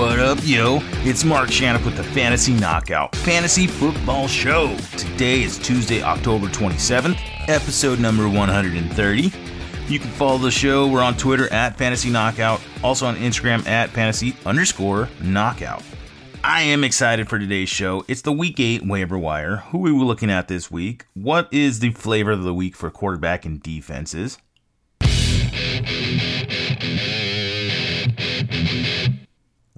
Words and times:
What 0.00 0.18
up, 0.18 0.38
yo? 0.44 0.78
It's 1.04 1.24
Mark 1.24 1.50
Shannon 1.50 1.84
with 1.84 1.94
the 1.94 2.02
Fantasy 2.02 2.54
Knockout 2.54 3.14
Fantasy 3.16 3.66
Football 3.66 4.28
Show. 4.28 4.74
Today 4.96 5.42
is 5.42 5.58
Tuesday, 5.58 6.02
October 6.02 6.46
27th, 6.46 7.18
episode 7.48 8.00
number 8.00 8.26
130. 8.26 9.30
You 9.92 9.98
can 9.98 10.10
follow 10.12 10.38
the 10.38 10.50
show. 10.50 10.88
We're 10.88 11.02
on 11.02 11.18
Twitter 11.18 11.52
at 11.52 11.76
Fantasy 11.76 12.08
Knockout, 12.08 12.62
also 12.82 13.04
on 13.04 13.16
Instagram 13.16 13.66
at 13.66 13.90
Fantasy 13.90 14.34
underscore 14.46 15.10
Knockout. 15.22 15.82
I 16.42 16.62
am 16.62 16.82
excited 16.82 17.28
for 17.28 17.38
today's 17.38 17.68
show. 17.68 18.02
It's 18.08 18.22
the 18.22 18.32
Week 18.32 18.58
8 18.58 18.86
waiver 18.86 19.18
wire. 19.18 19.56
Who 19.56 19.86
are 19.86 19.92
we 19.92 20.02
looking 20.02 20.30
at 20.30 20.48
this 20.48 20.70
week? 20.70 21.04
What 21.12 21.52
is 21.52 21.80
the 21.80 21.90
flavor 21.90 22.30
of 22.30 22.42
the 22.42 22.54
week 22.54 22.74
for 22.74 22.90
quarterback 22.90 23.44
and 23.44 23.62
defenses? 23.62 24.38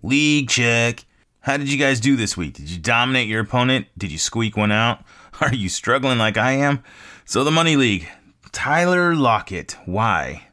League 0.03 0.49
check. 0.49 1.05
How 1.41 1.57
did 1.57 1.71
you 1.71 1.79
guys 1.79 2.01
do 2.01 2.17
this 2.17 2.37
week? 2.37 2.55
Did 2.55 2.69
you 2.69 2.79
dominate 2.79 3.29
your 3.29 3.41
opponent? 3.41 3.87
Did 3.97 4.13
you 4.13 4.19
squeak 4.19 4.57
one 4.57 4.73
out? 4.73 5.03
Are 5.41 5.55
you 5.55 5.69
struggling 5.69 6.19
like 6.19 6.37
I 6.37 6.53
am? 6.53 6.83
So, 7.25 7.45
the 7.45 7.51
Money 7.51 7.77
League. 7.77 8.09
Tyler 8.53 9.15
Lockett. 9.15 9.77
Why? 9.87 10.49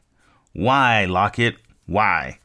Why, 0.52 1.04
Lockett? 1.04 1.56
Why? 1.86 2.38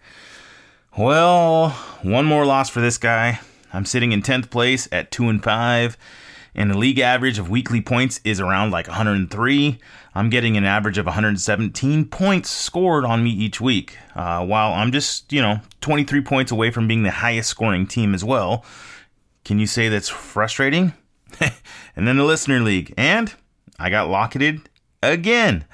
Well, 0.97 1.69
one 2.01 2.25
more 2.25 2.45
loss 2.45 2.69
for 2.69 2.81
this 2.81 2.97
guy. 2.97 3.39
I'm 3.73 3.85
sitting 3.85 4.11
in 4.11 4.21
10th 4.21 4.49
place 4.49 4.87
at 4.91 5.11
2 5.11 5.29
and 5.29 5.43
5 5.43 5.97
and 6.55 6.71
the 6.71 6.77
league 6.77 6.99
average 6.99 7.37
of 7.37 7.49
weekly 7.49 7.81
points 7.81 8.21
is 8.23 8.39
around 8.39 8.71
like 8.71 8.87
103. 8.87 9.79
I'm 10.13 10.29
getting 10.29 10.55
an 10.55 10.63
average 10.63 10.97
of 10.97 11.05
117 11.05 12.05
points 12.05 12.49
scored 12.49 13.03
on 13.03 13.23
me 13.23 13.29
each 13.29 13.59
week, 13.59 13.97
uh, 14.15 14.45
while 14.45 14.73
I'm 14.73 14.91
just, 14.91 15.33
you 15.33 15.41
know, 15.41 15.59
23 15.81 16.21
points 16.21 16.51
away 16.51 16.71
from 16.71 16.87
being 16.87 17.03
the 17.03 17.11
highest 17.11 17.49
scoring 17.49 17.85
team 17.85 18.13
as 18.13 18.23
well. 18.23 18.63
Can 19.43 19.59
you 19.59 19.67
say 19.67 19.89
that's 19.89 20.09
frustrating? 20.09 20.93
and 21.95 22.07
then 22.07 22.17
the 22.17 22.23
listener 22.23 22.61
league, 22.61 22.93
and 22.97 23.33
I 23.77 23.89
got 23.89 24.09
locketed 24.09 24.69
again, 25.03 25.65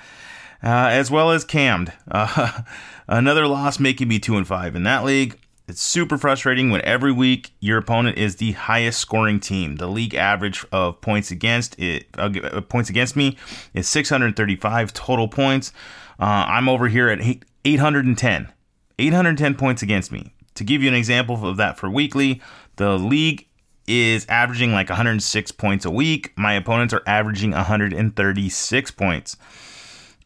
uh, 0.63 0.89
as 0.91 1.11
well 1.11 1.31
as 1.31 1.45
cammed. 1.45 1.93
Uh, 2.09 2.63
another 3.07 3.47
loss 3.47 3.79
making 3.79 4.07
me 4.07 4.17
two 4.17 4.37
and 4.37 4.47
five 4.47 4.75
in 4.75 4.83
that 4.83 5.03
league. 5.03 5.37
It's 5.71 5.81
super 5.81 6.17
frustrating 6.17 6.69
when 6.69 6.81
every 6.81 7.13
week 7.13 7.53
your 7.61 7.77
opponent 7.77 8.17
is 8.17 8.35
the 8.35 8.51
highest 8.51 8.99
scoring 8.99 9.39
team. 9.39 9.77
The 9.77 9.87
league 9.87 10.13
average 10.13 10.65
of 10.73 10.99
points 10.99 11.31
against 11.31 11.79
it, 11.79 12.07
uh, 12.17 12.59
points 12.67 12.89
against 12.89 13.15
me 13.15 13.37
is 13.73 13.87
635 13.87 14.91
total 14.91 15.29
points. 15.29 15.71
Uh, 16.19 16.43
I'm 16.45 16.67
over 16.67 16.89
here 16.89 17.07
at 17.07 17.21
810. 17.63 18.51
810 18.99 19.55
points 19.55 19.81
against 19.81 20.11
me. 20.11 20.33
To 20.55 20.65
give 20.65 20.83
you 20.83 20.89
an 20.89 20.93
example 20.93 21.47
of 21.47 21.55
that 21.55 21.77
for 21.77 21.89
weekly, 21.89 22.41
the 22.75 22.97
league 22.97 23.47
is 23.87 24.25
averaging 24.27 24.73
like 24.73 24.89
106 24.89 25.51
points 25.53 25.85
a 25.85 25.89
week. 25.89 26.33
My 26.35 26.51
opponents 26.51 26.93
are 26.93 27.03
averaging 27.07 27.51
136 27.51 28.91
points. 28.91 29.37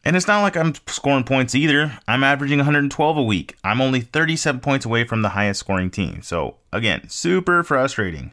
And 0.06 0.14
it's 0.14 0.28
not 0.28 0.42
like 0.42 0.56
I'm 0.56 0.72
scoring 0.86 1.24
points 1.24 1.52
either. 1.52 1.98
I'm 2.06 2.22
averaging 2.22 2.58
112 2.58 3.16
a 3.16 3.22
week. 3.24 3.56
I'm 3.64 3.80
only 3.80 4.00
37 4.00 4.60
points 4.60 4.86
away 4.86 5.02
from 5.02 5.22
the 5.22 5.30
highest 5.30 5.58
scoring 5.58 5.90
team. 5.90 6.22
So, 6.22 6.58
again, 6.72 7.08
super 7.08 7.64
frustrating. 7.64 8.32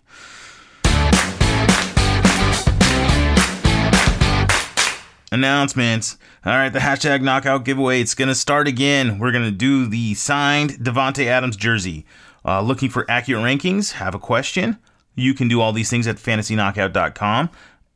Announcements. 5.31 6.19
All 6.45 6.53
right, 6.53 6.69
the 6.69 6.77
hashtag 6.77 7.23
knockout 7.23 7.65
giveaway. 7.65 8.01
It's 8.01 8.13
going 8.13 8.27
to 8.27 8.35
start 8.35 8.67
again. 8.67 9.17
We're 9.17 9.31
going 9.31 9.43
to 9.43 9.49
do 9.49 9.87
the 9.87 10.13
signed 10.13 10.73
Davante 10.73 11.25
Adams 11.25 11.55
jersey. 11.55 12.05
Uh, 12.45 12.61
looking 12.61 12.91
for 12.91 13.09
accurate 13.09 13.43
rankings? 13.43 13.93
Have 13.93 14.13
a 14.13 14.19
question? 14.19 14.77
You 15.15 15.33
can 15.33 15.47
do 15.47 15.59
all 15.59 15.73
these 15.73 15.89
things 15.89 16.05
at 16.05 16.17
fantasyknockout.com 16.17 17.49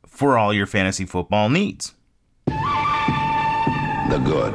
for 0.04 0.36
all 0.36 0.52
your 0.52 0.66
fantasy 0.66 1.06
football 1.06 1.48
needs 1.48 1.94
the 4.08 4.18
good, 4.18 4.54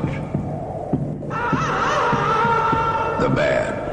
the 3.19 3.30
bad, 3.30 3.90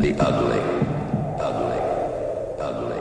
the 0.00 0.14
ugly, 0.20 0.60
ugly, 1.40 1.80
ugly. 2.60 3.00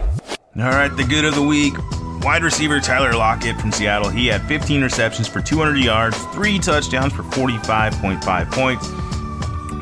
All 0.57 0.71
right, 0.71 0.89
the 0.97 1.03
good 1.03 1.25
of 1.25 1.35
the 1.35 1.43
week. 1.43 1.75
Wide 2.23 2.43
receiver 2.43 2.79
Tyler 2.79 3.13
Lockett 3.13 3.59
from 3.59 3.71
Seattle. 3.71 4.09
He 4.09 4.27
had 4.27 4.41
15 4.47 4.81
receptions 4.81 5.27
for 5.27 5.41
200 5.41 5.77
yards, 5.77 6.17
three 6.27 6.57
touchdowns 6.57 7.13
for 7.13 7.21
45.5 7.23 8.51
points. 8.51 8.89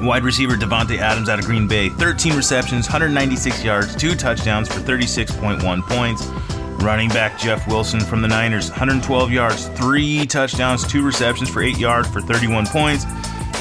Wide 0.05 0.23
receiver 0.23 0.55
Davante 0.55 0.97
Adams 0.97 1.29
out 1.29 1.39
of 1.39 1.45
Green 1.45 1.67
Bay, 1.67 1.87
13 1.89 2.35
receptions, 2.35 2.87
196 2.87 3.63
yards, 3.63 3.95
two 3.95 4.13
touchdowns 4.15 4.67
for 4.67 4.79
36.1 4.81 5.81
points. 5.83 6.29
Running 6.79 7.09
back 7.09 7.37
Jeff 7.37 7.67
Wilson 7.67 7.99
from 7.99 8.21
the 8.21 8.27
Niners, 8.29 8.69
112 8.69 9.31
yards, 9.31 9.67
three 9.69 10.25
touchdowns, 10.25 10.87
two 10.87 11.03
receptions 11.03 11.49
for 11.49 11.61
eight 11.61 11.77
yards 11.77 12.07
for 12.07 12.21
31 12.21 12.67
points. 12.67 13.05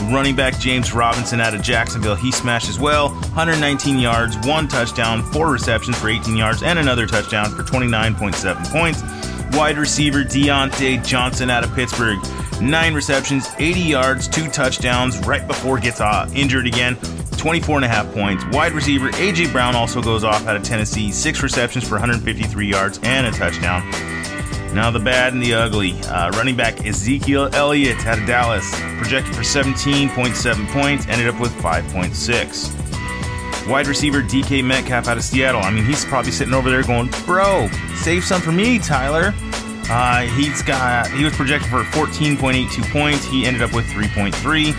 Running 0.02 0.36
back 0.36 0.56
James 0.60 0.92
Robinson 0.94 1.40
out 1.40 1.52
of 1.52 1.60
Jacksonville, 1.60 2.14
he 2.14 2.30
smashed 2.30 2.68
as 2.68 2.78
well, 2.78 3.08
119 3.08 3.98
yards, 3.98 4.36
one 4.46 4.68
touchdown, 4.68 5.24
four 5.32 5.50
receptions 5.50 5.98
for 5.98 6.08
18 6.08 6.36
yards, 6.36 6.62
and 6.62 6.78
another 6.78 7.06
touchdown 7.06 7.50
for 7.50 7.64
29.7 7.64 8.70
points. 8.70 9.02
Wide 9.56 9.78
receiver 9.78 10.22
Diontae 10.22 11.04
Johnson 11.04 11.50
out 11.50 11.64
of 11.64 11.74
Pittsburgh, 11.74 12.18
nine 12.60 12.94
receptions, 12.94 13.48
80 13.58 13.80
yards, 13.80 14.28
two 14.28 14.48
touchdowns, 14.48 15.18
right 15.26 15.46
before 15.46 15.78
gets 15.80 16.00
uh, 16.00 16.30
injured 16.34 16.68
again. 16.68 16.96
24 17.38 17.76
and 17.76 17.84
a 17.84 17.88
half 17.88 18.12
points. 18.12 18.44
Wide 18.53 18.72
receiver 18.72 19.09
A.J. 19.15 19.53
Brown 19.53 19.75
also 19.75 20.03
goes 20.03 20.25
off 20.25 20.47
out 20.47 20.56
of 20.56 20.62
Tennessee, 20.62 21.12
six 21.12 21.43
receptions 21.43 21.88
for 21.88 21.94
153 21.94 22.66
yards 22.66 23.00
and 23.03 23.26
a 23.26 23.31
touchdown. 23.31 23.88
Now 24.75 24.91
the 24.91 25.00
bad 25.00 25.32
and 25.32 25.43
the 25.43 25.54
ugly. 25.54 25.93
Uh, 26.03 26.31
running 26.32 26.56
back 26.56 26.84
Ezekiel 26.84 27.49
Elliott 27.54 28.04
out 28.06 28.19
of 28.19 28.26
Dallas, 28.26 28.69
projected 28.99 29.34
for 29.34 29.43
17.7 29.43 30.66
points, 30.69 31.06
ended 31.09 31.28
up 31.28 31.41
with 31.41 31.53
5.6. 31.53 33.69
Wide 33.69 33.87
receiver 33.87 34.22
DK 34.22 34.65
Metcalf 34.65 35.09
out 35.09 35.16
of 35.16 35.25
Seattle. 35.25 35.60
I 35.60 35.70
mean, 35.70 35.84
he's 35.84 36.05
probably 36.05 36.32
sitting 36.32 36.55
over 36.55 36.70
there 36.70 36.82
going, 36.82 37.10
"Bro, 37.26 37.69
save 37.97 38.25
some 38.25 38.41
for 38.41 38.53
me, 38.53 38.78
Tyler." 38.78 39.34
Uh, 39.91 40.22
he's 40.22 40.62
got 40.62 41.10
he 41.10 41.25
was 41.25 41.34
projected 41.34 41.70
for 41.70 41.82
14.82 41.84 42.82
points. 42.91 43.25
He 43.25 43.47
ended 43.47 43.62
up 43.62 43.75
with 43.75 43.87
3.3. 43.87 44.75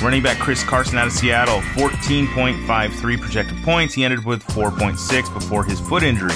Running 0.00 0.22
back 0.22 0.38
Chris 0.38 0.64
Carson 0.64 0.98
out 0.98 1.06
of 1.06 1.12
Seattle, 1.12 1.60
14.53 1.74 3.20
projected 3.20 3.56
points. 3.64 3.94
He 3.94 4.04
ended 4.04 4.24
with 4.24 4.42
4.6 4.44 5.34
before 5.34 5.64
his 5.64 5.80
foot 5.80 6.02
injury. 6.02 6.34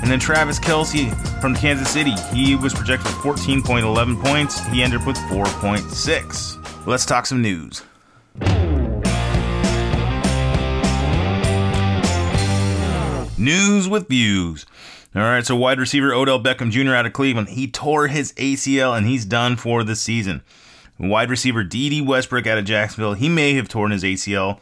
And 0.00 0.10
then 0.10 0.20
Travis 0.20 0.58
Kelce 0.58 1.12
from 1.40 1.54
Kansas 1.54 1.88
City, 1.88 2.14
he 2.32 2.54
was 2.54 2.72
projected 2.74 3.10
for 3.12 3.34
14.11 3.34 4.22
points. 4.22 4.64
He 4.66 4.82
ended 4.82 5.00
up 5.00 5.06
with 5.06 5.16
4.6. 5.16 6.86
Let's 6.86 7.04
talk 7.04 7.26
some 7.26 7.42
news. 7.42 7.82
News 13.36 13.88
with 13.88 14.08
views. 14.08 14.66
All 15.14 15.22
right, 15.22 15.44
so 15.46 15.56
wide 15.56 15.80
receiver 15.80 16.12
Odell 16.12 16.42
Beckham 16.42 16.70
Jr. 16.70 16.94
out 16.94 17.06
of 17.06 17.12
Cleveland, 17.12 17.48
he 17.48 17.66
tore 17.68 18.08
his 18.08 18.32
ACL 18.34 18.96
and 18.96 19.06
he's 19.06 19.24
done 19.24 19.56
for 19.56 19.82
the 19.82 19.96
season. 19.96 20.42
Wide 20.98 21.30
receiver 21.30 21.62
Dede 21.62 22.06
Westbrook 22.06 22.46
out 22.46 22.58
of 22.58 22.64
Jacksonville, 22.64 23.14
he 23.14 23.28
may 23.28 23.54
have 23.54 23.68
torn 23.68 23.92
his 23.92 24.02
ACL 24.02 24.58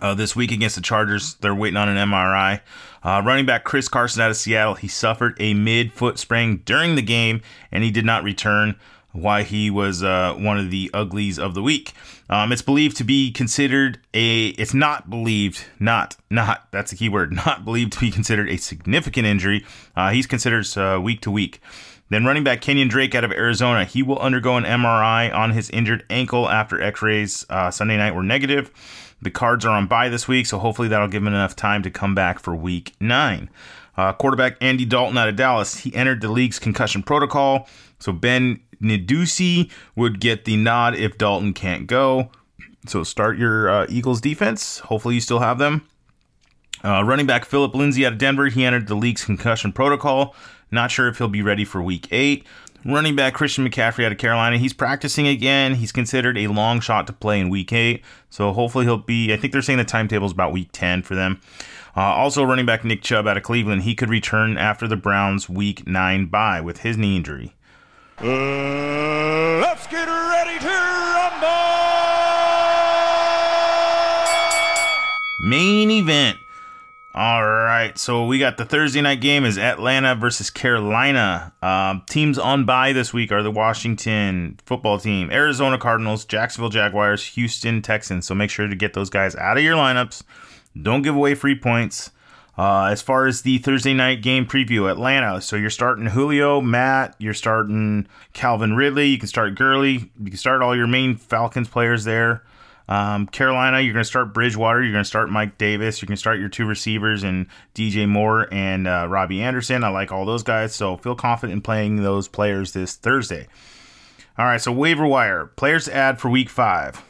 uh, 0.00 0.14
this 0.14 0.34
week 0.34 0.50
against 0.50 0.76
the 0.76 0.82
Chargers. 0.82 1.34
They're 1.34 1.54
waiting 1.54 1.76
on 1.76 1.88
an 1.88 2.08
MRI. 2.08 2.60
Uh, 3.02 3.22
running 3.24 3.46
back 3.46 3.64
Chris 3.64 3.88
Carson 3.88 4.22
out 4.22 4.30
of 4.30 4.36
Seattle, 4.36 4.74
he 4.74 4.88
suffered 4.88 5.36
a 5.38 5.54
mid 5.54 5.92
foot 5.92 6.18
sprain 6.18 6.62
during 6.64 6.94
the 6.94 7.02
game 7.02 7.42
and 7.70 7.84
he 7.84 7.90
did 7.90 8.04
not 8.04 8.24
return. 8.24 8.76
Why 9.12 9.42
he 9.42 9.70
was 9.70 10.02
uh, 10.02 10.34
one 10.34 10.58
of 10.58 10.70
the 10.70 10.90
uglies 10.92 11.38
of 11.38 11.54
the 11.54 11.62
week. 11.62 11.92
Um, 12.28 12.52
it's 12.52 12.62
believed 12.62 12.98
to 12.98 13.04
be 13.04 13.32
considered 13.32 13.98
a. 14.12 14.48
It's 14.48 14.74
not 14.74 15.08
believed, 15.08 15.64
not 15.80 16.14
not. 16.30 16.68
That's 16.72 16.90
the 16.90 16.96
key 16.96 17.08
word. 17.08 17.32
Not 17.46 17.64
believed 17.64 17.94
to 17.94 18.00
be 18.00 18.10
considered 18.10 18.50
a 18.50 18.58
significant 18.58 19.26
injury. 19.26 19.64
Uh, 19.96 20.10
he's 20.10 20.26
considered 20.26 20.66
uh, 20.76 21.00
week 21.02 21.22
to 21.22 21.30
week. 21.30 21.60
Then 22.10 22.24
running 22.24 22.44
back 22.44 22.60
Kenyan 22.60 22.88
Drake 22.88 23.14
out 23.14 23.24
of 23.24 23.32
Arizona, 23.32 23.84
he 23.84 24.02
will 24.02 24.18
undergo 24.18 24.56
an 24.56 24.64
MRI 24.64 25.32
on 25.34 25.52
his 25.52 25.68
injured 25.70 26.04
ankle 26.08 26.48
after 26.48 26.80
X-rays 26.80 27.44
uh, 27.50 27.70
Sunday 27.70 27.96
night 27.96 28.14
were 28.14 28.22
negative. 28.22 28.70
The 29.20 29.30
cards 29.30 29.64
are 29.64 29.76
on 29.76 29.86
bye 29.86 30.08
this 30.08 30.28
week, 30.28 30.46
so 30.46 30.58
hopefully 30.58 30.88
that'll 30.88 31.08
give 31.08 31.22
him 31.22 31.28
enough 31.28 31.56
time 31.56 31.82
to 31.82 31.90
come 31.90 32.14
back 32.14 32.38
for 32.38 32.54
Week 32.54 32.94
Nine. 33.00 33.50
Uh, 33.96 34.12
quarterback 34.12 34.56
Andy 34.60 34.84
Dalton 34.84 35.18
out 35.18 35.28
of 35.28 35.36
Dallas, 35.36 35.78
he 35.78 35.94
entered 35.94 36.20
the 36.20 36.28
league's 36.28 36.58
concussion 36.60 37.02
protocol, 37.02 37.68
so 37.98 38.12
Ben 38.12 38.60
Nidusi 38.80 39.70
would 39.96 40.20
get 40.20 40.44
the 40.44 40.56
nod 40.56 40.94
if 40.94 41.18
Dalton 41.18 41.52
can't 41.52 41.88
go. 41.88 42.30
So 42.86 43.02
start 43.02 43.38
your 43.38 43.68
uh, 43.68 43.86
Eagles 43.88 44.20
defense. 44.20 44.78
Hopefully 44.78 45.16
you 45.16 45.20
still 45.20 45.40
have 45.40 45.58
them. 45.58 45.86
Uh, 46.84 47.02
running 47.04 47.26
back 47.26 47.44
Phillip 47.44 47.74
Lindsay 47.74 48.06
out 48.06 48.12
of 48.12 48.18
Denver, 48.18 48.46
he 48.46 48.64
entered 48.64 48.86
the 48.86 48.94
league's 48.94 49.24
concussion 49.24 49.72
protocol. 49.72 50.34
Not 50.70 50.90
sure 50.90 51.08
if 51.08 51.18
he'll 51.18 51.28
be 51.28 51.42
ready 51.42 51.64
for 51.64 51.82
week 51.82 52.08
eight. 52.10 52.44
Running 52.84 53.16
back 53.16 53.34
Christian 53.34 53.68
McCaffrey 53.68 54.04
out 54.04 54.12
of 54.12 54.18
Carolina, 54.18 54.56
he's 54.56 54.72
practicing 54.72 55.26
again. 55.26 55.74
He's 55.74 55.90
considered 55.90 56.38
a 56.38 56.46
long 56.46 56.80
shot 56.80 57.06
to 57.08 57.12
play 57.12 57.40
in 57.40 57.48
week 57.48 57.72
eight. 57.72 58.02
So 58.30 58.52
hopefully 58.52 58.84
he'll 58.84 58.98
be, 58.98 59.32
I 59.32 59.36
think 59.36 59.52
they're 59.52 59.62
saying 59.62 59.78
the 59.78 59.84
timetable 59.84 60.26
is 60.26 60.32
about 60.32 60.52
week 60.52 60.68
10 60.72 61.02
for 61.02 61.14
them. 61.14 61.40
Uh, 61.96 62.02
also, 62.02 62.44
running 62.44 62.66
back 62.66 62.84
Nick 62.84 63.02
Chubb 63.02 63.26
out 63.26 63.36
of 63.36 63.42
Cleveland, 63.42 63.82
he 63.82 63.96
could 63.96 64.08
return 64.08 64.56
after 64.56 64.86
the 64.86 64.96
Browns' 64.96 65.48
week 65.48 65.84
nine 65.86 66.26
bye 66.26 66.60
with 66.60 66.82
his 66.82 66.96
knee 66.96 67.16
injury. 67.16 67.54
Uh, 68.20 68.26
let's 69.60 69.86
get 69.88 70.06
ready 70.06 70.58
to 70.60 70.68
rumble! 70.68 71.48
Main 75.42 75.90
event. 75.90 76.38
All 77.20 77.44
right, 77.44 77.98
so 77.98 78.26
we 78.26 78.38
got 78.38 78.58
the 78.58 78.64
Thursday 78.64 79.00
night 79.00 79.20
game 79.20 79.44
is 79.44 79.58
Atlanta 79.58 80.14
versus 80.14 80.50
Carolina. 80.50 81.52
Um, 81.60 82.04
teams 82.08 82.38
on 82.38 82.64
bye 82.64 82.92
this 82.92 83.12
week 83.12 83.32
are 83.32 83.42
the 83.42 83.50
Washington 83.50 84.56
football 84.64 85.00
team, 85.00 85.28
Arizona 85.32 85.78
Cardinals, 85.78 86.24
Jacksonville 86.24 86.70
Jaguars, 86.70 87.26
Houston 87.30 87.82
Texans. 87.82 88.24
So 88.24 88.36
make 88.36 88.50
sure 88.50 88.68
to 88.68 88.76
get 88.76 88.94
those 88.94 89.10
guys 89.10 89.34
out 89.34 89.56
of 89.56 89.64
your 89.64 89.74
lineups. 89.74 90.22
Don't 90.80 91.02
give 91.02 91.16
away 91.16 91.34
free 91.34 91.58
points. 91.58 92.12
Uh, 92.56 92.84
as 92.84 93.02
far 93.02 93.26
as 93.26 93.42
the 93.42 93.58
Thursday 93.58 93.94
night 93.94 94.22
game 94.22 94.46
preview, 94.46 94.88
Atlanta. 94.88 95.40
So 95.40 95.56
you're 95.56 95.70
starting 95.70 96.06
Julio, 96.06 96.60
Matt. 96.60 97.16
You're 97.18 97.34
starting 97.34 98.06
Calvin 98.32 98.76
Ridley. 98.76 99.06
You 99.08 99.18
can 99.18 99.26
start 99.26 99.56
Gurley. 99.56 100.12
You 100.22 100.26
can 100.30 100.36
start 100.36 100.62
all 100.62 100.76
your 100.76 100.86
main 100.86 101.16
Falcons 101.16 101.66
players 101.66 102.04
there. 102.04 102.44
Um, 102.88 103.26
Carolina, 103.26 103.80
you're 103.80 103.92
going 103.92 104.02
to 104.02 104.08
start 104.08 104.32
Bridgewater. 104.32 104.82
You're 104.82 104.92
going 104.92 105.04
to 105.04 105.08
start 105.08 105.30
Mike 105.30 105.58
Davis. 105.58 106.00
You 106.00 106.08
can 106.08 106.16
start 106.16 106.38
your 106.38 106.48
two 106.48 106.64
receivers 106.64 107.22
and 107.22 107.46
DJ 107.74 108.08
Moore 108.08 108.48
and 108.52 108.88
uh, 108.88 109.06
Robbie 109.08 109.42
Anderson. 109.42 109.84
I 109.84 109.88
like 109.88 110.10
all 110.10 110.24
those 110.24 110.42
guys, 110.42 110.74
so 110.74 110.96
feel 110.96 111.14
confident 111.14 111.52
in 111.56 111.62
playing 111.62 112.02
those 112.02 112.28
players 112.28 112.72
this 112.72 112.96
Thursday. 112.96 113.46
All 114.38 114.46
right, 114.46 114.60
so 114.60 114.72
waiver 114.72 115.06
wire 115.06 115.46
players 115.46 115.86
to 115.86 115.94
add 115.94 116.18
for 116.20 116.30
week 116.30 116.48
five. 116.48 117.02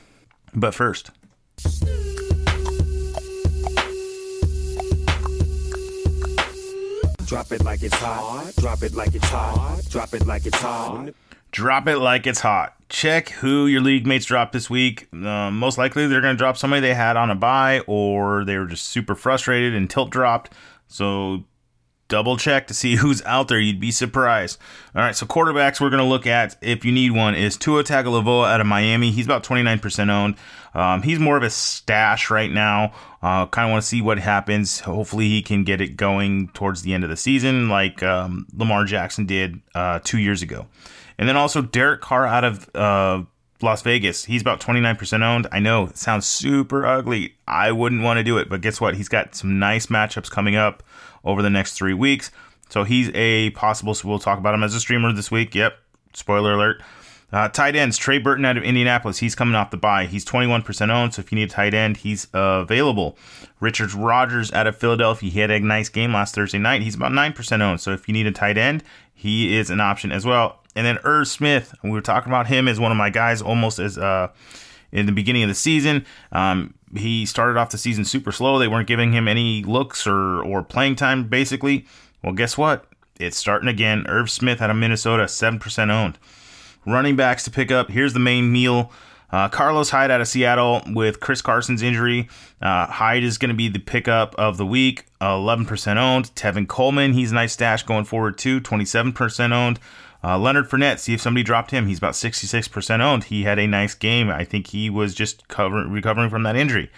But 0.54 0.74
first, 0.74 1.10
Drop 7.28 7.52
it 7.52 7.62
like 7.62 7.82
it's 7.82 7.94
hot. 7.94 8.54
Drop 8.56 8.82
it 8.82 8.94
like 8.94 9.14
it's 9.14 9.28
hot. 9.28 9.82
Drop 9.90 10.14
it 10.14 10.26
like 10.26 10.46
it's 10.46 10.58
hot. 10.58 11.10
Drop 11.52 11.88
it 11.88 11.98
like 11.98 12.26
it's 12.26 12.40
hot. 12.40 12.74
Check 12.88 13.30
who 13.30 13.66
your 13.66 13.82
league 13.82 14.06
mates 14.06 14.24
dropped 14.24 14.52
this 14.52 14.70
week. 14.70 15.08
Uh, 15.12 15.50
most 15.50 15.76
likely, 15.76 16.06
they're 16.06 16.22
going 16.22 16.34
to 16.34 16.38
drop 16.38 16.56
somebody 16.56 16.80
they 16.80 16.94
had 16.94 17.16
on 17.16 17.30
a 17.30 17.34
buy, 17.34 17.80
or 17.86 18.44
they 18.44 18.56
were 18.56 18.66
just 18.66 18.86
super 18.86 19.14
frustrated 19.14 19.74
and 19.74 19.90
tilt 19.90 20.10
dropped. 20.10 20.52
So 20.86 21.44
double 22.08 22.38
check 22.38 22.66
to 22.66 22.74
see 22.74 22.96
who's 22.96 23.22
out 23.22 23.48
there. 23.48 23.60
You'd 23.60 23.80
be 23.80 23.90
surprised. 23.90 24.58
All 24.94 25.02
right, 25.02 25.14
so 25.14 25.26
quarterbacks 25.26 25.80
we're 25.80 25.90
going 25.90 26.02
to 26.02 26.08
look 26.08 26.26
at 26.26 26.56
if 26.60 26.84
you 26.84 26.92
need 26.92 27.12
one 27.12 27.34
is 27.34 27.56
Tua 27.56 27.84
Tagovailoa 27.84 28.48
out 28.48 28.60
of 28.60 28.66
Miami. 28.66 29.10
He's 29.10 29.26
about 29.26 29.44
29% 29.44 30.10
owned. 30.10 30.36
Um, 30.74 31.02
he's 31.02 31.18
more 31.18 31.36
of 31.36 31.42
a 31.42 31.50
stash 31.50 32.30
right 32.30 32.50
now. 32.50 32.92
Uh, 33.22 33.46
kind 33.46 33.66
of 33.66 33.72
want 33.72 33.82
to 33.82 33.88
see 33.88 34.00
what 34.00 34.18
happens. 34.18 34.80
Hopefully, 34.80 35.28
he 35.28 35.42
can 35.42 35.64
get 35.64 35.80
it 35.80 35.96
going 35.96 36.48
towards 36.48 36.82
the 36.82 36.94
end 36.94 37.04
of 37.04 37.10
the 37.10 37.16
season, 37.16 37.68
like 37.68 38.02
um, 38.02 38.46
Lamar 38.54 38.84
Jackson 38.84 39.26
did 39.26 39.60
uh, 39.74 40.00
two 40.04 40.18
years 40.18 40.42
ago. 40.42 40.66
And 41.18 41.28
then 41.28 41.36
also 41.36 41.62
Derek 41.62 42.00
Carr 42.00 42.26
out 42.26 42.44
of 42.44 42.74
uh, 42.74 43.24
Las 43.60 43.82
Vegas. 43.82 44.24
He's 44.24 44.40
about 44.40 44.60
29% 44.60 45.22
owned. 45.22 45.46
I 45.50 45.58
know 45.58 45.90
sounds 45.94 46.26
super 46.26 46.86
ugly. 46.86 47.34
I 47.46 47.72
wouldn't 47.72 48.02
want 48.02 48.18
to 48.18 48.24
do 48.24 48.38
it, 48.38 48.48
but 48.48 48.60
guess 48.60 48.80
what? 48.80 48.94
He's 48.94 49.08
got 49.08 49.34
some 49.34 49.58
nice 49.58 49.86
matchups 49.86 50.30
coming 50.30 50.56
up 50.56 50.82
over 51.24 51.42
the 51.42 51.50
next 51.50 51.74
three 51.74 51.94
weeks. 51.94 52.30
So 52.68 52.84
he's 52.84 53.10
a 53.14 53.50
possible, 53.50 53.94
so 53.94 54.08
we'll 54.08 54.18
talk 54.18 54.38
about 54.38 54.54
him 54.54 54.62
as 54.62 54.74
a 54.74 54.80
streamer 54.80 55.12
this 55.12 55.30
week. 55.30 55.54
Yep. 55.54 55.76
Spoiler 56.14 56.52
alert. 56.52 56.82
Uh, 57.30 57.46
tight 57.48 57.76
ends, 57.76 57.98
Trey 57.98 58.18
Burton 58.18 58.46
out 58.46 58.56
of 58.56 58.62
Indianapolis. 58.62 59.18
He's 59.18 59.34
coming 59.34 59.54
off 59.54 59.70
the 59.70 59.76
bye. 59.76 60.06
He's 60.06 60.24
21% 60.24 60.90
owned, 60.90 61.12
so 61.12 61.20
if 61.20 61.30
you 61.30 61.36
need 61.36 61.50
a 61.50 61.52
tight 61.52 61.74
end, 61.74 61.98
he's 61.98 62.26
uh, 62.34 62.62
available. 62.62 63.18
Richard 63.60 63.92
Rodgers 63.92 64.50
out 64.52 64.66
of 64.66 64.76
Philadelphia. 64.76 65.30
He 65.30 65.40
had 65.40 65.50
a 65.50 65.60
nice 65.60 65.90
game 65.90 66.14
last 66.14 66.34
Thursday 66.34 66.58
night. 66.58 66.80
He's 66.80 66.94
about 66.94 67.12
9% 67.12 67.60
owned, 67.60 67.82
so 67.82 67.92
if 67.92 68.08
you 68.08 68.14
need 68.14 68.26
a 68.26 68.32
tight 68.32 68.56
end, 68.56 68.82
he 69.12 69.54
is 69.58 69.68
an 69.68 69.80
option 69.80 70.10
as 70.10 70.24
well. 70.24 70.57
And 70.76 70.86
then 70.86 70.98
Irv 71.04 71.28
Smith, 71.28 71.74
we 71.82 71.90
were 71.90 72.00
talking 72.00 72.30
about 72.30 72.46
him 72.46 72.68
as 72.68 72.78
one 72.78 72.92
of 72.92 72.98
my 72.98 73.10
guys 73.10 73.42
almost 73.42 73.78
as 73.78 73.98
uh, 73.98 74.28
in 74.92 75.06
the 75.06 75.12
beginning 75.12 75.42
of 75.42 75.48
the 75.48 75.54
season. 75.54 76.04
Um, 76.32 76.74
he 76.96 77.26
started 77.26 77.58
off 77.58 77.70
the 77.70 77.78
season 77.78 78.04
super 78.04 78.32
slow. 78.32 78.58
They 78.58 78.68
weren't 78.68 78.88
giving 78.88 79.12
him 79.12 79.28
any 79.28 79.62
looks 79.62 80.06
or, 80.06 80.42
or 80.42 80.62
playing 80.62 80.96
time, 80.96 81.28
basically. 81.28 81.86
Well, 82.22 82.32
guess 82.32 82.56
what? 82.56 82.86
It's 83.18 83.36
starting 83.36 83.68
again. 83.68 84.06
Irv 84.08 84.30
Smith 84.30 84.62
out 84.62 84.70
of 84.70 84.76
Minnesota, 84.76 85.24
7% 85.24 85.90
owned. 85.90 86.18
Running 86.86 87.16
backs 87.16 87.44
to 87.44 87.50
pick 87.50 87.70
up. 87.70 87.90
Here's 87.90 88.12
the 88.12 88.20
main 88.20 88.50
meal. 88.50 88.92
Uh, 89.30 89.48
Carlos 89.48 89.90
Hyde 89.90 90.10
out 90.10 90.22
of 90.22 90.28
Seattle 90.28 90.82
with 90.86 91.20
Chris 91.20 91.42
Carson's 91.42 91.82
injury. 91.82 92.28
Uh, 92.62 92.86
Hyde 92.86 93.24
is 93.24 93.36
going 93.36 93.50
to 93.50 93.54
be 93.54 93.68
the 93.68 93.78
pickup 93.78 94.34
of 94.36 94.56
the 94.56 94.64
week, 94.64 95.04
uh, 95.20 95.34
11% 95.34 95.96
owned. 95.96 96.26
Tevin 96.34 96.66
Coleman, 96.66 97.12
he's 97.12 97.32
a 97.32 97.34
nice 97.34 97.52
stash 97.52 97.82
going 97.82 98.04
forward 98.04 98.38
too, 98.38 98.60
27% 98.60 99.52
owned. 99.52 99.78
Uh, 100.22 100.36
Leonard 100.38 100.68
Fournette, 100.68 100.98
see 100.98 101.14
if 101.14 101.20
somebody 101.20 101.44
dropped 101.44 101.70
him. 101.70 101.86
He's 101.86 101.98
about 101.98 102.14
66% 102.14 103.00
owned. 103.00 103.24
He 103.24 103.44
had 103.44 103.58
a 103.58 103.66
nice 103.66 103.94
game. 103.94 104.30
I 104.30 104.44
think 104.44 104.68
he 104.68 104.90
was 104.90 105.14
just 105.14 105.46
covering, 105.48 105.90
recovering 105.90 106.28
from 106.28 106.42
that 106.42 106.56
injury. 106.56 106.90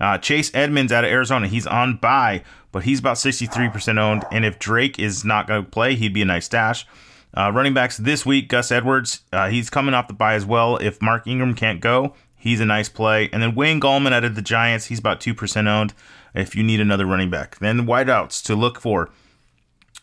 Uh, 0.00 0.18
Chase 0.18 0.50
Edmonds 0.54 0.90
out 0.90 1.04
of 1.04 1.10
Arizona, 1.10 1.46
he's 1.46 1.66
on 1.66 1.96
bye, 1.96 2.42
but 2.72 2.84
he's 2.84 2.98
about 2.98 3.16
63% 3.16 3.98
owned. 3.98 4.24
And 4.32 4.44
if 4.44 4.58
Drake 4.58 4.98
is 4.98 5.24
not 5.24 5.46
going 5.46 5.64
to 5.64 5.70
play, 5.70 5.94
he'd 5.94 6.14
be 6.14 6.22
a 6.22 6.26
nice 6.26 6.46
stash. 6.46 6.86
Uh, 7.34 7.50
running 7.54 7.74
backs 7.74 7.96
this 7.98 8.26
week, 8.26 8.48
Gus 8.48 8.72
Edwards, 8.72 9.20
uh, 9.32 9.48
he's 9.48 9.70
coming 9.70 9.94
off 9.94 10.08
the 10.08 10.14
bye 10.14 10.34
as 10.34 10.44
well. 10.44 10.76
If 10.78 11.00
Mark 11.00 11.26
Ingram 11.26 11.54
can't 11.54 11.80
go, 11.80 12.14
he's 12.36 12.60
a 12.60 12.66
nice 12.66 12.88
play. 12.88 13.30
And 13.32 13.42
then 13.42 13.54
Wayne 13.54 13.80
Gallman 13.80 14.12
out 14.12 14.24
of 14.24 14.34
the 14.34 14.42
Giants, 14.42 14.86
he's 14.86 14.98
about 14.98 15.20
2% 15.20 15.66
owned 15.66 15.94
if 16.34 16.56
you 16.56 16.62
need 16.62 16.80
another 16.80 17.06
running 17.06 17.30
back. 17.30 17.58
Then 17.58 17.86
wideouts 17.86 18.42
to 18.44 18.56
look 18.56 18.80
for. 18.80 19.10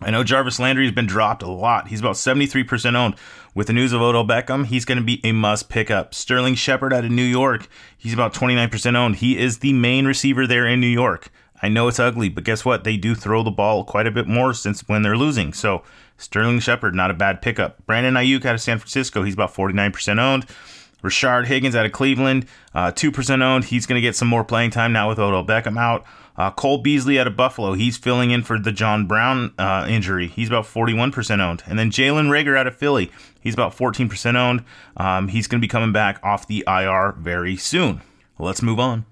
I 0.01 0.11
know 0.11 0.23
Jarvis 0.23 0.59
Landry 0.59 0.85
has 0.85 0.95
been 0.95 1.05
dropped 1.05 1.43
a 1.43 1.49
lot. 1.49 1.89
He's 1.89 1.99
about 1.99 2.15
73% 2.15 2.95
owned. 2.95 3.15
With 3.53 3.67
the 3.67 3.73
news 3.73 3.91
of 3.91 4.01
Odell 4.01 4.25
Beckham, 4.25 4.65
he's 4.65 4.85
going 4.85 4.97
to 4.97 5.03
be 5.03 5.19
a 5.23 5.33
must 5.33 5.69
pick 5.69 5.91
up. 5.91 6.13
Sterling 6.13 6.55
Shepard 6.55 6.93
out 6.93 7.03
of 7.03 7.11
New 7.11 7.23
York, 7.23 7.67
he's 7.97 8.13
about 8.13 8.33
29% 8.33 8.95
owned. 8.95 9.17
He 9.17 9.37
is 9.37 9.59
the 9.59 9.73
main 9.73 10.05
receiver 10.05 10.47
there 10.47 10.65
in 10.65 10.79
New 10.79 10.87
York. 10.87 11.29
I 11.61 11.67
know 11.67 11.89
it's 11.89 11.99
ugly, 11.99 12.29
but 12.29 12.45
guess 12.45 12.63
what? 12.63 12.85
They 12.85 12.95
do 12.95 13.15
throw 13.15 13.43
the 13.43 13.51
ball 13.51 13.83
quite 13.83 14.07
a 14.07 14.11
bit 14.11 14.27
more 14.27 14.53
since 14.53 14.87
when 14.87 15.01
they're 15.01 15.17
losing. 15.17 15.51
So 15.51 15.83
Sterling 16.17 16.59
Shepard, 16.59 16.95
not 16.95 17.11
a 17.11 17.15
bad 17.15 17.41
pickup. 17.41 17.85
Brandon 17.85 18.13
Aiyuk 18.13 18.45
out 18.45 18.55
of 18.55 18.61
San 18.61 18.77
Francisco, 18.77 19.23
he's 19.23 19.33
about 19.33 19.53
49% 19.53 20.19
owned. 20.19 20.45
Rashard 21.03 21.45
Higgins 21.45 21.75
out 21.75 21.85
of 21.85 21.91
Cleveland, 21.91 22.45
uh, 22.73 22.91
2% 22.91 23.41
owned. 23.41 23.65
He's 23.65 23.85
going 23.85 23.95
to 23.95 24.01
get 24.01 24.15
some 24.15 24.27
more 24.27 24.43
playing 24.43 24.71
time 24.71 24.91
now 24.91 25.09
with 25.09 25.19
Odell 25.19 25.45
Beckham 25.45 25.79
out. 25.79 26.05
Uh, 26.37 26.51
Cole 26.51 26.77
Beasley 26.77 27.19
out 27.19 27.27
of 27.27 27.35
Buffalo, 27.35 27.73
he's 27.73 27.97
filling 27.97 28.31
in 28.31 28.43
for 28.43 28.57
the 28.57 28.71
John 28.71 29.07
Brown 29.07 29.53
uh, 29.57 29.85
injury. 29.89 30.27
He's 30.27 30.47
about 30.47 30.63
41% 30.63 31.41
owned. 31.41 31.63
And 31.65 31.77
then 31.77 31.91
Jalen 31.91 32.29
Reagor 32.29 32.57
out 32.57 32.65
of 32.65 32.77
Philly, 32.77 33.11
he's 33.41 33.53
about 33.53 33.75
14% 33.75 34.35
owned. 34.35 34.63
Um, 34.95 35.27
he's 35.27 35.47
going 35.47 35.59
to 35.59 35.61
be 35.61 35.67
coming 35.67 35.91
back 35.91 36.19
off 36.23 36.47
the 36.47 36.63
IR 36.65 37.13
very 37.19 37.57
soon. 37.57 38.01
Let's 38.37 38.61
move 38.61 38.79
on. 38.79 39.05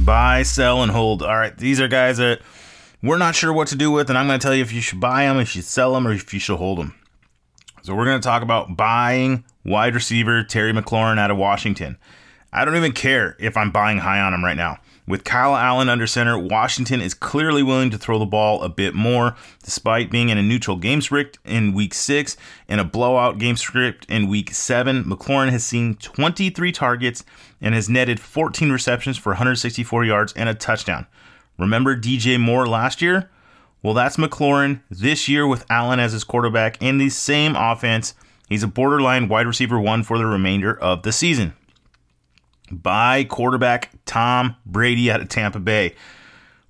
Buy, 0.00 0.44
sell, 0.44 0.82
and 0.82 0.92
hold. 0.92 1.22
All 1.22 1.36
right, 1.36 1.54
these 1.58 1.80
are 1.80 1.88
guys 1.88 2.18
that 2.18 2.40
we're 3.02 3.18
not 3.18 3.34
sure 3.34 3.52
what 3.52 3.68
to 3.68 3.76
do 3.76 3.90
with, 3.90 4.08
and 4.08 4.18
I'm 4.18 4.26
going 4.26 4.38
to 4.38 4.42
tell 4.44 4.54
you 4.54 4.62
if 4.62 4.72
you 4.72 4.80
should 4.80 5.00
buy 5.00 5.24
them, 5.24 5.38
if 5.38 5.54
you 5.54 5.62
sell 5.62 5.94
them, 5.94 6.06
or 6.06 6.12
if 6.12 6.32
you 6.34 6.40
should 6.40 6.56
hold 6.56 6.78
them. 6.78 6.94
So 7.82 7.94
we're 7.94 8.04
going 8.04 8.20
to 8.20 8.26
talk 8.26 8.42
about 8.42 8.76
buying 8.76 9.44
wide 9.64 9.94
receiver 9.94 10.42
Terry 10.42 10.72
McLaurin 10.72 11.18
out 11.18 11.30
of 11.30 11.36
Washington. 11.36 11.96
I 12.52 12.64
don't 12.64 12.76
even 12.76 12.92
care 12.92 13.36
if 13.38 13.56
I'm 13.56 13.70
buying 13.70 13.98
high 13.98 14.20
on 14.20 14.34
him 14.34 14.44
right 14.44 14.56
now. 14.56 14.78
With 15.06 15.24
Kyle 15.24 15.56
Allen 15.56 15.88
under 15.88 16.06
center, 16.06 16.38
Washington 16.38 17.00
is 17.00 17.14
clearly 17.14 17.62
willing 17.62 17.90
to 17.90 17.98
throw 17.98 18.18
the 18.18 18.26
ball 18.26 18.62
a 18.62 18.68
bit 18.68 18.94
more, 18.94 19.36
despite 19.62 20.10
being 20.10 20.28
in 20.28 20.36
a 20.36 20.42
neutral 20.42 20.76
game 20.76 21.00
script 21.00 21.38
in 21.46 21.72
week 21.72 21.94
six 21.94 22.36
and 22.68 22.78
a 22.78 22.84
blowout 22.84 23.38
game 23.38 23.56
script 23.56 24.04
in 24.10 24.28
week 24.28 24.52
seven. 24.52 25.04
McLaurin 25.04 25.50
has 25.50 25.64
seen 25.64 25.94
23 25.94 26.72
targets 26.72 27.24
and 27.60 27.74
has 27.74 27.88
netted 27.88 28.20
14 28.20 28.70
receptions 28.70 29.16
for 29.16 29.30
164 29.30 30.04
yards 30.04 30.32
and 30.34 30.48
a 30.48 30.54
touchdown. 30.54 31.06
Remember 31.58 31.96
DJ 31.96 32.40
Moore 32.40 32.66
last 32.66 33.02
year? 33.02 33.30
Well, 33.82 33.94
that's 33.94 34.16
McLaurin 34.16 34.80
this 34.90 35.28
year 35.28 35.46
with 35.46 35.66
Allen 35.70 36.00
as 36.00 36.12
his 36.12 36.24
quarterback 36.24 36.80
in 36.82 36.98
the 36.98 37.10
same 37.10 37.56
offense. 37.56 38.14
He's 38.48 38.62
a 38.62 38.68
borderline 38.68 39.28
wide 39.28 39.46
receiver 39.46 39.78
one 39.78 40.02
for 40.02 40.18
the 40.18 40.26
remainder 40.26 40.78
of 40.78 41.02
the 41.02 41.12
season 41.12 41.54
by 42.70 43.24
quarterback 43.24 43.90
Tom 44.04 44.56
Brady 44.64 45.10
out 45.10 45.20
of 45.20 45.28
Tampa 45.28 45.60
Bay. 45.60 45.94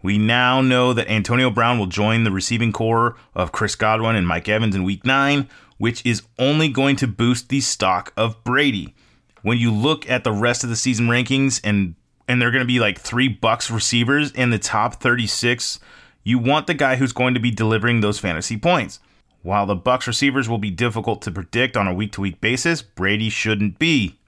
We 0.03 0.17
now 0.19 0.61
know 0.61 0.93
that 0.93 1.11
Antonio 1.11 1.51
Brown 1.51 1.79
will 1.79 1.87
join 1.87 2.25
the 2.25 2.31
receiving 2.31 2.73
corps 2.73 3.17
of 3.35 3.53
Chris 3.53 3.75
Godwin 3.75 4.17
and 4.17 4.27
Mike 4.27 4.49
Evans 4.49 4.77
in 4.77 4.85
week 4.85 5.05
nine, 5.05 5.49
which 5.77 6.05
is 6.07 6.23
only 6.39 6.69
going 6.69 6.97
to 6.97 7.09
boost 7.09 7.49
the 7.49 7.61
stock 7.61 8.13
of 8.17 8.43
Brady. 8.45 8.95
When 9.43 9.59
you 9.59 9.73
look 9.73 10.09
at 10.09 10.25
the 10.25 10.33
rest 10.33 10.63
of 10.63 10.71
the 10.71 10.77
season 10.77 11.07
rankings 11.09 11.61
and 11.65 11.95
and 12.29 12.41
they're 12.41 12.51
going 12.51 12.63
to 12.63 12.67
be 12.67 12.79
like 12.79 13.01
three 13.01 13.35
Bucs 13.35 13.73
receivers 13.73 14.31
in 14.31 14.51
the 14.51 14.59
top 14.59 14.97
36, 14.97 15.81
you 16.23 16.39
want 16.39 16.67
the 16.67 16.75
guy 16.75 16.97
who's 16.97 17.13
going 17.13 17.35
to 17.35 17.41
be 17.41 17.51
delivering 17.51 18.01
those 18.01 18.19
fantasy 18.19 18.59
points. 18.59 19.01
While 19.43 19.67
the 19.67 19.77
Bucs 19.77 20.07
receivers 20.07 20.49
will 20.49 20.59
be 20.59 20.71
difficult 20.71 21.23
to 21.23 21.31
predict 21.31 21.77
on 21.77 21.89
a 21.89 21.95
week 21.95 22.13
to 22.13 22.21
week 22.21 22.41
basis, 22.41 22.83
Brady 22.83 23.31
shouldn't 23.31 23.79
be. 23.79 24.19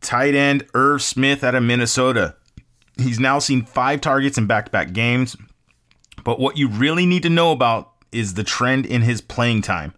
Tight 0.00 0.34
end 0.34 0.66
Irv 0.74 1.02
Smith 1.02 1.44
out 1.44 1.54
of 1.54 1.62
Minnesota. 1.62 2.34
He's 2.98 3.20
now 3.20 3.38
seen 3.38 3.64
five 3.64 4.00
targets 4.00 4.36
in 4.36 4.46
back 4.46 4.64
to 4.64 4.70
back 4.72 4.92
games. 4.92 5.36
But 6.24 6.40
what 6.40 6.56
you 6.56 6.68
really 6.68 7.06
need 7.06 7.22
to 7.22 7.30
know 7.30 7.52
about 7.52 7.92
is 8.10 8.34
the 8.34 8.44
trend 8.44 8.84
in 8.84 9.02
his 9.02 9.20
playing 9.20 9.62
time. 9.62 9.94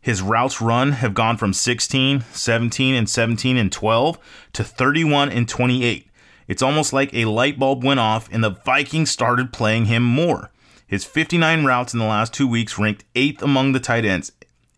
His 0.00 0.20
routes 0.20 0.60
run 0.60 0.92
have 0.92 1.14
gone 1.14 1.36
from 1.36 1.52
16, 1.52 2.24
17, 2.32 2.94
and 2.94 3.08
17 3.08 3.56
and 3.56 3.72
12 3.72 4.18
to 4.52 4.64
31 4.64 5.30
and 5.30 5.48
28. 5.48 6.10
It's 6.46 6.62
almost 6.62 6.92
like 6.92 7.12
a 7.14 7.24
light 7.24 7.58
bulb 7.58 7.84
went 7.84 8.00
off 8.00 8.28
and 8.32 8.42
the 8.42 8.50
Vikings 8.50 9.10
started 9.10 9.52
playing 9.52 9.86
him 9.86 10.02
more. 10.02 10.50
His 10.86 11.04
59 11.04 11.64
routes 11.64 11.92
in 11.92 11.98
the 11.98 12.06
last 12.06 12.32
two 12.32 12.46
weeks 12.46 12.78
ranked 12.78 13.04
eighth 13.14 13.42
among 13.42 13.72
the 13.72 13.80
tight 13.80 14.04
ends. 14.04 14.32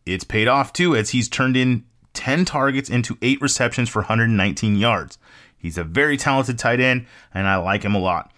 It's 0.05 0.25
paid 0.25 0.49
off 0.49 0.73
too, 0.73 0.95
as 0.95 1.11
he's 1.11 1.29
turned 1.29 1.57
in 1.57 1.85
10 2.15 2.45
targets 2.45 2.89
into 2.89 3.19
eight 3.21 3.41
receptions 3.41 3.89
for 3.89 4.01
119 4.03 4.77
yards. 4.77 5.19
He's 5.59 5.77
a 5.77 5.85
very 5.85 6.17
talented 6.17 6.59
tight 6.59 6.81
end, 6.81 7.07
and 7.35 7.47
I 7.49 7.57
like 7.57 7.83
him 7.83 7.95
a 7.95 7.99
lot. 7.99 8.33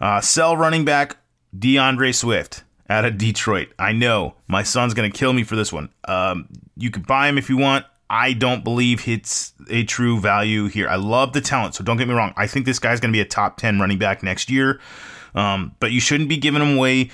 Uh, 0.00 0.20
sell 0.20 0.56
running 0.56 0.84
back 0.84 1.16
D'Andre 1.56 2.12
Swift 2.12 2.64
out 2.88 3.04
of 3.04 3.18
Detroit. 3.18 3.68
I 3.78 3.92
know 3.92 4.36
my 4.46 4.62
son's 4.62 4.94
going 4.94 5.10
to 5.10 5.16
kill 5.16 5.32
me 5.32 5.44
for 5.44 5.56
this 5.56 5.72
one. 5.72 5.90
Um, 6.06 6.48
you 6.76 6.90
can 6.90 7.02
buy 7.02 7.28
him 7.28 7.38
if 7.38 7.50
you 7.50 7.56
want. 7.56 7.84
I 8.10 8.32
don't 8.32 8.64
believe 8.64 9.06
it's 9.06 9.52
a 9.68 9.84
true 9.84 10.18
value 10.18 10.66
here. 10.66 10.88
I 10.88 10.96
love 10.96 11.32
the 11.32 11.40
talent, 11.40 11.74
so 11.74 11.84
don't 11.84 11.98
get 11.98 12.08
me 12.08 12.14
wrong. 12.14 12.32
I 12.36 12.46
think 12.46 12.64
this 12.64 12.78
guy's 12.78 13.00
going 13.00 13.12
to 13.12 13.16
be 13.16 13.20
a 13.20 13.26
top 13.26 13.58
10 13.58 13.78
running 13.78 13.98
back 13.98 14.22
next 14.22 14.50
year, 14.50 14.80
um, 15.34 15.74
but 15.78 15.92
you 15.92 16.00
shouldn't 16.00 16.28
be 16.28 16.38
giving 16.38 16.62
him 16.62 16.76
away. 16.76 17.10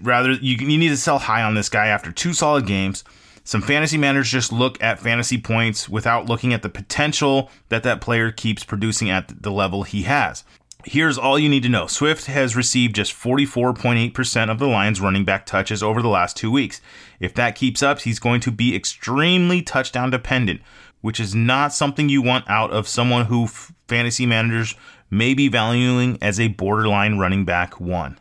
Rather, 0.00 0.32
you, 0.32 0.56
you 0.56 0.78
need 0.78 0.90
to 0.90 0.96
sell 0.96 1.18
high 1.18 1.42
on 1.42 1.54
this 1.54 1.68
guy 1.68 1.86
after 1.88 2.12
two 2.12 2.32
solid 2.32 2.66
games. 2.66 3.02
Some 3.42 3.62
fantasy 3.62 3.96
managers 3.96 4.30
just 4.30 4.52
look 4.52 4.80
at 4.82 5.00
fantasy 5.00 5.40
points 5.40 5.88
without 5.88 6.26
looking 6.26 6.52
at 6.52 6.62
the 6.62 6.68
potential 6.68 7.50
that 7.70 7.82
that 7.82 8.02
player 8.02 8.30
keeps 8.30 8.62
producing 8.62 9.08
at 9.08 9.42
the 9.42 9.50
level 9.50 9.84
he 9.84 10.02
has. 10.02 10.44
Here's 10.84 11.18
all 11.18 11.40
you 11.40 11.48
need 11.48 11.64
to 11.64 11.68
know 11.68 11.88
Swift 11.88 12.26
has 12.26 12.54
received 12.54 12.94
just 12.94 13.12
44.8% 13.12 14.48
of 14.48 14.60
the 14.60 14.68
Lions 14.68 15.00
running 15.00 15.24
back 15.24 15.44
touches 15.44 15.82
over 15.82 16.00
the 16.00 16.08
last 16.08 16.36
two 16.36 16.52
weeks. 16.52 16.80
If 17.18 17.34
that 17.34 17.56
keeps 17.56 17.82
up, 17.82 18.00
he's 18.00 18.20
going 18.20 18.40
to 18.42 18.52
be 18.52 18.76
extremely 18.76 19.60
touchdown 19.60 20.10
dependent, 20.10 20.60
which 21.00 21.18
is 21.18 21.34
not 21.34 21.72
something 21.72 22.08
you 22.08 22.22
want 22.22 22.48
out 22.48 22.70
of 22.70 22.86
someone 22.86 23.26
who 23.26 23.44
f- 23.44 23.72
fantasy 23.88 24.24
managers 24.24 24.76
may 25.10 25.34
be 25.34 25.48
valuing 25.48 26.16
as 26.22 26.38
a 26.38 26.48
borderline 26.48 27.18
running 27.18 27.44
back 27.44 27.80
one. 27.80 28.16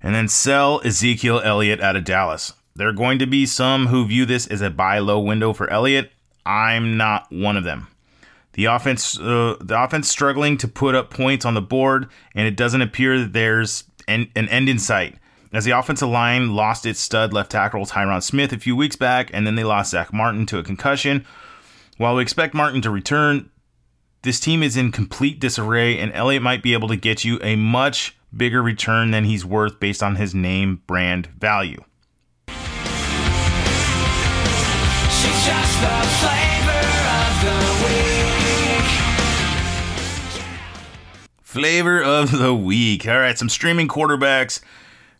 And 0.00 0.14
then 0.14 0.28
sell 0.28 0.80
Ezekiel 0.84 1.40
Elliott 1.42 1.80
out 1.80 1.96
of 1.96 2.04
Dallas. 2.04 2.52
There 2.76 2.88
are 2.88 2.92
going 2.92 3.18
to 3.18 3.26
be 3.26 3.44
some 3.44 3.88
who 3.88 4.06
view 4.06 4.24
this 4.24 4.46
as 4.46 4.60
a 4.60 4.70
buy 4.70 5.00
low 5.00 5.18
window 5.18 5.52
for 5.52 5.68
Elliott. 5.68 6.12
I'm 6.46 6.96
not 6.96 7.26
one 7.32 7.56
of 7.56 7.64
them. 7.64 7.88
The 8.54 8.66
offense, 8.66 9.18
uh, 9.18 9.56
the 9.60 9.80
offense 9.80 10.08
struggling 10.08 10.56
to 10.58 10.68
put 10.68 10.94
up 10.94 11.10
points 11.10 11.44
on 11.44 11.54
the 11.54 11.62
board, 11.62 12.08
and 12.34 12.46
it 12.46 12.56
doesn't 12.56 12.82
appear 12.82 13.18
that 13.18 13.32
there's 13.32 13.84
an, 14.08 14.30
an 14.34 14.48
end 14.48 14.68
in 14.68 14.78
sight. 14.78 15.16
As 15.52 15.64
the 15.64 15.72
offensive 15.72 16.08
line 16.08 16.54
lost 16.54 16.86
its 16.86 16.98
stud 16.98 17.32
left 17.32 17.50
tackle 17.50 17.86
Tyron 17.86 18.22
Smith 18.22 18.52
a 18.52 18.58
few 18.58 18.74
weeks 18.74 18.96
back, 18.96 19.30
and 19.32 19.46
then 19.46 19.54
they 19.54 19.64
lost 19.64 19.90
Zack 19.90 20.12
Martin 20.12 20.46
to 20.46 20.58
a 20.58 20.64
concussion. 20.64 21.24
While 21.96 22.16
we 22.16 22.22
expect 22.22 22.54
Martin 22.54 22.80
to 22.82 22.90
return, 22.90 23.50
this 24.22 24.40
team 24.40 24.62
is 24.62 24.76
in 24.76 24.90
complete 24.90 25.38
disarray, 25.38 25.98
and 25.98 26.12
Elliott 26.12 26.42
might 26.42 26.62
be 26.62 26.72
able 26.72 26.88
to 26.88 26.96
get 26.96 27.24
you 27.24 27.38
a 27.42 27.56
much 27.56 28.16
bigger 28.36 28.62
return 28.62 29.10
than 29.10 29.24
he's 29.24 29.44
worth 29.44 29.78
based 29.78 30.02
on 30.02 30.16
his 30.16 30.34
name 30.34 30.82
brand 30.86 31.26
value. 31.38 31.84
Flavor 41.54 42.02
of 42.02 42.36
the 42.36 42.52
week. 42.52 43.06
All 43.06 43.16
right, 43.16 43.38
some 43.38 43.48
streaming 43.48 43.86
quarterbacks. 43.86 44.60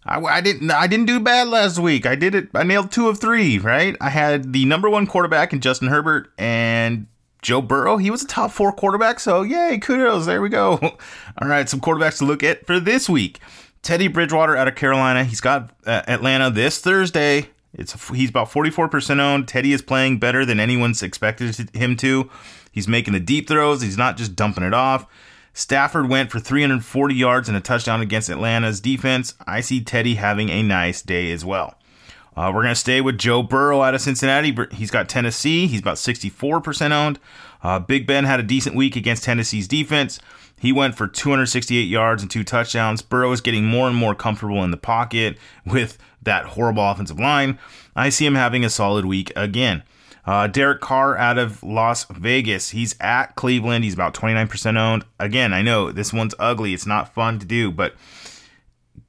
I, 0.05 0.21
I, 0.21 0.41
didn't. 0.41 0.69
I 0.69 0.89
didn't 0.89 1.07
do 1.07 1.21
bad 1.21 1.47
last 1.47 1.79
week. 1.79 2.07
I 2.07 2.17
did 2.17 2.35
it. 2.35 2.49
I 2.53 2.65
nailed 2.65 2.91
two 2.91 3.09
of 3.09 3.21
three. 3.21 3.59
Right. 3.61 3.97
I 4.01 4.11
had 4.11 4.53
the 4.53 4.65
number 4.65 4.91
one 4.91 5.07
quarterback 5.07 5.53
in 5.53 5.61
Justin 5.61 5.87
Herbert 5.87 6.33
and 6.37 7.07
Joe 7.41 7.63
Burrow. 7.63 7.99
He 7.99 8.11
was 8.11 8.25
a 8.25 8.27
top 8.27 8.51
four 8.51 8.73
quarterback. 8.73 9.21
So 9.21 9.43
yay, 9.43 9.79
kudos. 9.79 10.27
There 10.27 10.43
we 10.43 10.49
go. 10.49 10.73
All 11.41 11.49
right, 11.49 11.69
some 11.69 11.81
quarterbacks 11.81 12.19
to 12.19 12.25
look 12.25 12.43
at 12.43 12.67
for 12.67 12.81
this 12.81 13.09
week. 13.09 13.39
Teddy 13.83 14.09
Bridgewater 14.09 14.57
out 14.57 14.67
of 14.67 14.75
Carolina. 14.75 15.23
He's 15.23 15.41
got 15.41 15.71
uh, 15.87 16.03
Atlanta 16.09 16.51
this 16.51 16.81
Thursday. 16.81 17.51
It's 17.73 18.09
he's 18.09 18.31
about 18.31 18.51
44% 18.51 19.21
owned. 19.21 19.47
Teddy 19.47 19.73
is 19.73 19.83
playing 19.83 20.19
better 20.19 20.45
than 20.45 20.59
anyone's 20.59 21.01
expected 21.01 21.71
him 21.75 21.97
to. 21.99 22.29
He's 22.73 22.89
making 22.89 23.13
the 23.13 23.21
deep 23.21 23.47
throws. 23.47 23.83
He's 23.83 23.97
not 23.97 24.17
just 24.17 24.35
dumping 24.35 24.65
it 24.65 24.75
off. 24.75 25.07
Stafford 25.57 26.09
went 26.09 26.33
for 26.33 26.41
340 26.41 27.15
yards 27.15 27.49
and 27.49 27.57
a 27.57 27.61
touchdown 27.61 28.01
against 28.01 28.29
Atlanta's 28.29 28.81
defense. 28.81 29.35
I 29.47 29.61
see 29.61 29.81
Teddy 29.81 30.17
having 30.17 30.51
a 30.51 30.65
nice 30.65 31.01
day 31.01 31.31
as 31.31 31.45
well. 31.45 31.79
Uh, 32.37 32.51
we're 32.53 32.63
going 32.63 32.75
to 32.75 32.81
stay 32.81 33.01
with 33.01 33.17
Joe 33.17 33.45
Burrow 33.45 33.81
out 33.81 33.95
of 33.95 34.01
Cincinnati. 34.01 34.53
He's 34.73 34.91
got 34.91 35.09
Tennessee. 35.09 35.69
He's 35.69 35.79
about 35.79 35.95
64% 35.97 36.91
owned. 36.91 37.21
Uh, 37.63 37.79
Big 37.79 38.05
Ben 38.05 38.25
had 38.25 38.41
a 38.41 38.43
decent 38.43 38.75
week 38.75 38.97
against 38.97 39.23
Tennessee's 39.23 39.69
defense. 39.69 40.19
He 40.59 40.73
went 40.73 40.97
for 40.97 41.07
268 41.07 41.83
yards 41.83 42.23
and 42.23 42.31
two 42.31 42.43
touchdowns. 42.43 43.03
Burrow 43.03 43.31
is 43.31 43.41
getting 43.41 43.65
more 43.65 43.87
and 43.87 43.97
more 43.97 44.17
comfortable 44.17 44.65
in 44.65 44.73
the 44.73 44.77
pocket 44.77 45.39
with 45.65 45.99
that 46.23 46.47
horrible 46.47 46.83
offensive 46.83 47.21
line. 47.21 47.61
I 47.95 48.09
see 48.09 48.27
him 48.27 48.35
having 48.35 48.65
a 48.65 48.71
solid 48.71 49.05
week 49.05 49.33
again. 49.37 49.85
Uh, 50.27 50.47
Derek 50.47 50.81
Carr 50.81 51.17
out 51.17 51.39
of 51.39 51.63
Las 51.63 52.05
Vegas. 52.05 52.71
He's 52.71 52.95
at 53.01 53.35
Cleveland. 53.37 53.85
He's 53.85 53.95
about 53.95 54.15
29% 54.15 54.79
owned. 54.79 55.05
Again, 55.21 55.53
I 55.53 55.63
know 55.63 55.93
this 55.93 56.13
one's 56.13 56.35
ugly. 56.39 56.73
It's 56.73 56.87
not 56.87 57.13
fun 57.15 57.39
to 57.41 57.47
do, 57.47 57.71
but 57.71 57.95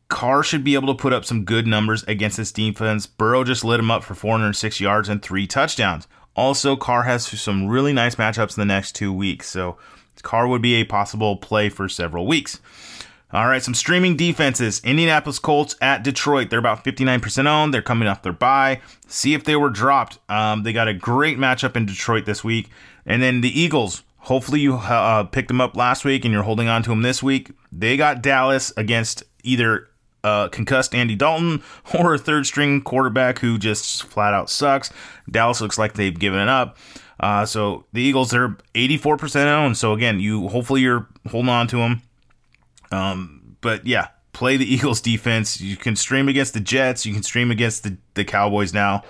Carr 0.09 0.43
should 0.43 0.63
be 0.63 0.75
able 0.75 0.93
to 0.93 1.01
put 1.01 1.13
up 1.13 1.25
some 1.25 1.45
good 1.45 1.65
numbers 1.65 2.03
against 2.03 2.37
this 2.37 2.51
defense. 2.51 3.07
Burrow 3.07 3.43
just 3.43 3.63
lit 3.63 3.79
him 3.79 3.89
up 3.89 4.03
for 4.03 4.13
406 4.13 4.79
yards 4.79 5.09
and 5.09 5.21
three 5.21 5.47
touchdowns. 5.47 6.07
Also, 6.35 6.75
Carr 6.75 7.03
has 7.03 7.25
some 7.25 7.67
really 7.67 7.93
nice 7.93 8.15
matchups 8.15 8.57
in 8.57 8.61
the 8.61 8.73
next 8.73 8.93
two 8.93 9.13
weeks, 9.13 9.49
so 9.49 9.77
Carr 10.21 10.47
would 10.47 10.61
be 10.61 10.75
a 10.75 10.83
possible 10.83 11.37
play 11.37 11.69
for 11.69 11.87
several 11.87 12.27
weeks. 12.27 12.59
All 13.35 13.49
right, 13.49 13.61
some 13.61 13.73
streaming 13.73 14.15
defenses. 14.15 14.79
Indianapolis 14.85 15.39
Colts 15.39 15.75
at 15.81 16.05
Detroit. 16.05 16.49
They're 16.49 16.57
about 16.57 16.85
59% 16.85 17.45
owned. 17.47 17.73
They're 17.73 17.81
coming 17.81 18.07
off 18.07 18.21
their 18.21 18.31
bye. 18.31 18.79
See 19.07 19.33
if 19.33 19.43
they 19.43 19.57
were 19.57 19.69
dropped. 19.69 20.19
Um, 20.29 20.63
they 20.63 20.71
got 20.71 20.87
a 20.87 20.93
great 20.93 21.37
matchup 21.37 21.75
in 21.75 21.85
Detroit 21.85 22.25
this 22.25 22.45
week. 22.45 22.69
And 23.05 23.21
then 23.21 23.41
the 23.41 23.49
Eagles. 23.49 24.03
Hopefully 24.19 24.61
you 24.61 24.75
uh, 24.75 25.25
picked 25.25 25.49
them 25.49 25.59
up 25.59 25.75
last 25.75 26.05
week 26.05 26.23
and 26.23 26.33
you're 26.33 26.43
holding 26.43 26.69
on 26.69 26.81
to 26.83 26.91
them 26.91 27.01
this 27.01 27.21
week. 27.21 27.51
They 27.73 27.97
got 27.97 28.21
Dallas 28.21 28.71
against 28.77 29.23
either 29.43 29.89
uh, 30.23 30.47
concussed 30.47 30.95
Andy 30.95 31.15
Dalton 31.15 31.61
or 31.99 32.13
a 32.13 32.17
third 32.17 32.45
string 32.45 32.81
quarterback 32.83 33.39
who 33.39 33.57
just 33.57 34.03
flat 34.03 34.33
out 34.33 34.49
sucks. 34.49 34.93
Dallas 35.29 35.59
looks 35.59 35.77
like 35.77 35.95
they've 35.95 36.17
given 36.17 36.39
it 36.39 36.47
up. 36.47 36.77
Uh, 37.19 37.45
so 37.45 37.83
the 37.91 38.01
Eagles 38.01 38.33
are 38.33 38.57
84% 38.75 39.45
owned. 39.47 39.77
So 39.77 39.91
again, 39.91 40.21
you 40.21 40.47
hopefully 40.47 40.79
you're 40.79 41.09
holding 41.29 41.49
on 41.49 41.67
to 41.67 41.75
them. 41.79 42.01
Um, 42.95 43.57
but 43.61 43.85
yeah, 43.85 44.07
play 44.33 44.57
the 44.57 44.71
Eagles 44.73 45.01
defense. 45.01 45.59
You 45.59 45.75
can 45.77 45.95
stream 45.95 46.29
against 46.29 46.53
the 46.53 46.59
Jets. 46.59 47.05
You 47.05 47.13
can 47.13 47.23
stream 47.23 47.51
against 47.51 47.83
the, 47.83 47.97
the 48.13 48.23
Cowboys 48.23 48.73
now. 48.73 49.03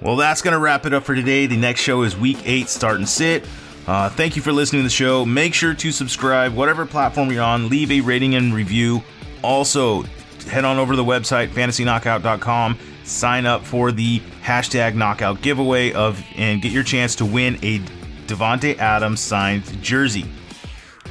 Well, 0.00 0.16
that's 0.16 0.42
going 0.42 0.52
to 0.52 0.58
wrap 0.58 0.84
it 0.84 0.92
up 0.92 1.04
for 1.04 1.14
today. 1.14 1.46
The 1.46 1.56
next 1.56 1.80
show 1.80 2.02
is 2.02 2.16
week 2.16 2.38
eight, 2.44 2.68
start 2.68 2.96
and 2.96 3.08
sit. 3.08 3.46
Uh, 3.86 4.10
thank 4.10 4.36
you 4.36 4.42
for 4.42 4.52
listening 4.52 4.80
to 4.80 4.84
the 4.84 4.90
show. 4.90 5.24
Make 5.24 5.54
sure 5.54 5.74
to 5.74 5.92
subscribe, 5.92 6.54
whatever 6.54 6.86
platform 6.86 7.30
you're 7.30 7.42
on, 7.42 7.68
leave 7.68 7.90
a 7.90 8.00
rating 8.00 8.34
and 8.34 8.52
review. 8.52 9.02
Also, 9.42 10.02
head 10.48 10.64
on 10.64 10.78
over 10.78 10.92
to 10.92 10.96
the 10.96 11.04
website, 11.04 11.48
fantasyknockout.com, 11.48 12.78
sign 13.04 13.46
up 13.46 13.64
for 13.64 13.92
the 13.92 14.20
hashtag 14.42 14.94
knockout 14.94 15.40
giveaway 15.40 15.92
of 15.92 16.22
and 16.36 16.62
get 16.62 16.72
your 16.72 16.84
chance 16.84 17.16
to 17.16 17.24
win 17.24 17.56
a 17.62 17.78
Davante 18.26 18.78
Adams 18.78 19.20
signed 19.20 19.82
jersey. 19.82 20.24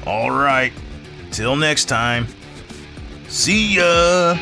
All 0.05 0.31
right. 0.31 0.73
Till 1.31 1.55
next 1.55 1.85
time. 1.85 2.27
See 3.29 3.75
ya. 3.75 4.35